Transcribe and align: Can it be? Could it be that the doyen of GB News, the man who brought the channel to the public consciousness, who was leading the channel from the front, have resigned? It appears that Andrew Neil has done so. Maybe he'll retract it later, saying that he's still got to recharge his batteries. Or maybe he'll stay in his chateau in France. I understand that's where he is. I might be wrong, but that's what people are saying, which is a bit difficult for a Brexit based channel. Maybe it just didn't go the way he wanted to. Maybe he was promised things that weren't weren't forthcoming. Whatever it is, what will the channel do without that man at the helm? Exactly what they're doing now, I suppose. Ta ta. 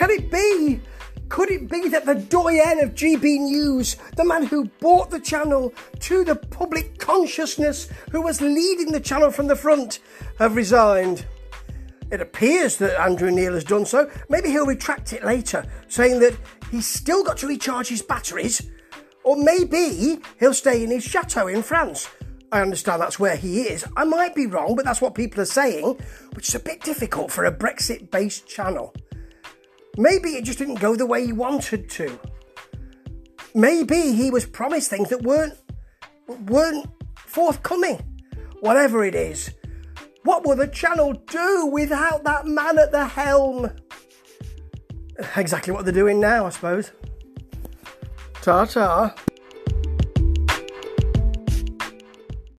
Can 0.00 0.08
it 0.08 0.30
be? 0.30 0.80
Could 1.28 1.50
it 1.50 1.68
be 1.68 1.90
that 1.90 2.06
the 2.06 2.14
doyen 2.14 2.80
of 2.80 2.94
GB 2.94 3.38
News, 3.38 3.98
the 4.16 4.24
man 4.24 4.44
who 4.46 4.64
brought 4.80 5.10
the 5.10 5.20
channel 5.20 5.74
to 5.98 6.24
the 6.24 6.36
public 6.36 6.96
consciousness, 6.96 7.86
who 8.10 8.22
was 8.22 8.40
leading 8.40 8.92
the 8.92 8.98
channel 8.98 9.30
from 9.30 9.46
the 9.46 9.54
front, 9.54 9.98
have 10.38 10.56
resigned? 10.56 11.26
It 12.10 12.22
appears 12.22 12.78
that 12.78 12.98
Andrew 12.98 13.30
Neil 13.30 13.52
has 13.52 13.62
done 13.62 13.84
so. 13.84 14.10
Maybe 14.30 14.48
he'll 14.48 14.64
retract 14.64 15.12
it 15.12 15.22
later, 15.22 15.66
saying 15.88 16.20
that 16.20 16.34
he's 16.70 16.86
still 16.86 17.22
got 17.22 17.36
to 17.36 17.46
recharge 17.46 17.88
his 17.88 18.00
batteries. 18.00 18.70
Or 19.22 19.36
maybe 19.36 20.22
he'll 20.38 20.54
stay 20.54 20.82
in 20.82 20.90
his 20.90 21.04
chateau 21.04 21.46
in 21.48 21.62
France. 21.62 22.08
I 22.52 22.62
understand 22.62 23.02
that's 23.02 23.20
where 23.20 23.36
he 23.36 23.64
is. 23.64 23.84
I 23.98 24.04
might 24.04 24.34
be 24.34 24.46
wrong, 24.46 24.76
but 24.76 24.86
that's 24.86 25.02
what 25.02 25.14
people 25.14 25.42
are 25.42 25.44
saying, 25.44 25.98
which 26.32 26.48
is 26.48 26.54
a 26.54 26.60
bit 26.60 26.80
difficult 26.80 27.30
for 27.30 27.44
a 27.44 27.52
Brexit 27.52 28.10
based 28.10 28.48
channel. 28.48 28.94
Maybe 29.96 30.30
it 30.30 30.44
just 30.44 30.58
didn't 30.58 30.80
go 30.80 30.96
the 30.96 31.06
way 31.06 31.24
he 31.26 31.32
wanted 31.32 31.90
to. 31.90 32.18
Maybe 33.54 34.12
he 34.12 34.30
was 34.30 34.46
promised 34.46 34.90
things 34.90 35.08
that 35.08 35.22
weren't 35.22 35.54
weren't 36.46 36.86
forthcoming. 37.16 38.00
Whatever 38.60 39.04
it 39.04 39.14
is, 39.14 39.50
what 40.22 40.44
will 40.44 40.56
the 40.56 40.68
channel 40.68 41.12
do 41.12 41.66
without 41.66 42.24
that 42.24 42.46
man 42.46 42.78
at 42.78 42.92
the 42.92 43.06
helm? 43.06 43.70
Exactly 45.36 45.72
what 45.72 45.84
they're 45.84 45.94
doing 45.94 46.20
now, 46.20 46.46
I 46.46 46.50
suppose. 46.50 46.92
Ta 48.42 48.64
ta. 48.64 49.14